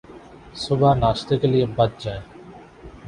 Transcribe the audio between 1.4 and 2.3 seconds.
کے لئے بچ جائیں